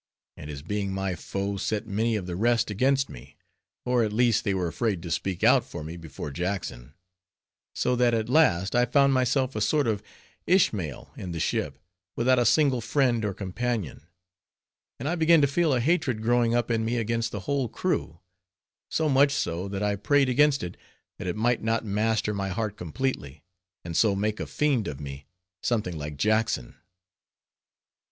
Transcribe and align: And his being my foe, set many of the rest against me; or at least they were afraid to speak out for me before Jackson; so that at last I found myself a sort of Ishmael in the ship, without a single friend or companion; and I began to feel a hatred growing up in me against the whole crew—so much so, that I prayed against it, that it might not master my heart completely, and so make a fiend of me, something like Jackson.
And 0.35 0.49
his 0.49 0.63
being 0.63 0.91
my 0.95 1.13
foe, 1.13 1.57
set 1.57 1.85
many 1.85 2.15
of 2.15 2.25
the 2.25 2.35
rest 2.35 2.71
against 2.71 3.07
me; 3.07 3.37
or 3.85 4.03
at 4.03 4.11
least 4.11 4.43
they 4.43 4.55
were 4.55 4.65
afraid 4.67 5.03
to 5.03 5.11
speak 5.11 5.43
out 5.43 5.63
for 5.63 5.83
me 5.83 5.95
before 5.95 6.31
Jackson; 6.31 6.95
so 7.75 7.95
that 7.95 8.11
at 8.11 8.27
last 8.27 8.73
I 8.73 8.85
found 8.85 9.13
myself 9.13 9.55
a 9.55 9.61
sort 9.61 9.85
of 9.85 10.01
Ishmael 10.47 11.11
in 11.17 11.33
the 11.33 11.39
ship, 11.39 11.77
without 12.15 12.39
a 12.39 12.47
single 12.47 12.81
friend 12.81 13.23
or 13.23 13.35
companion; 13.35 14.07
and 14.99 15.07
I 15.07 15.13
began 15.13 15.39
to 15.41 15.45
feel 15.45 15.71
a 15.71 15.79
hatred 15.79 16.23
growing 16.23 16.55
up 16.55 16.71
in 16.71 16.83
me 16.83 16.97
against 16.97 17.31
the 17.31 17.41
whole 17.41 17.69
crew—so 17.69 19.07
much 19.07 19.31
so, 19.31 19.67
that 19.67 19.83
I 19.83 19.97
prayed 19.97 20.29
against 20.29 20.63
it, 20.63 20.77
that 21.19 21.27
it 21.27 21.35
might 21.35 21.61
not 21.61 21.85
master 21.85 22.33
my 22.33 22.49
heart 22.49 22.75
completely, 22.75 23.43
and 23.85 23.95
so 23.95 24.15
make 24.15 24.39
a 24.39 24.47
fiend 24.47 24.87
of 24.87 24.99
me, 24.99 25.27
something 25.61 25.95
like 25.95 26.17
Jackson. 26.17 26.75